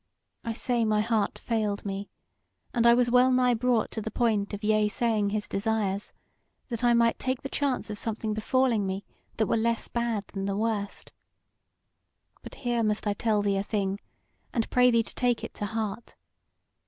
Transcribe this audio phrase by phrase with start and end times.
[0.43, 2.09] I say my heart failed me,
[2.73, 6.11] and I was wellnigh brought to the point of yea saying his desires,
[6.69, 9.05] that I might take the chance of something befalling me
[9.37, 11.11] that were less bad than the worst.
[12.41, 13.99] But here must I tell thee a thing,
[14.51, 16.15] and pray thee to take it to heart.